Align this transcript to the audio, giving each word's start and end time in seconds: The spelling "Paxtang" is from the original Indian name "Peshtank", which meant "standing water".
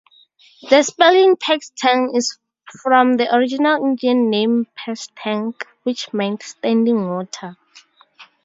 The 0.67 0.81
spelling 0.81 1.35
"Paxtang" 1.35 2.15
is 2.17 2.39
from 2.81 3.17
the 3.17 3.31
original 3.35 3.85
Indian 3.85 4.31
name 4.31 4.65
"Peshtank", 4.75 5.61
which 5.83 6.11
meant 6.11 6.41
"standing 6.41 7.07
water". 7.07 7.55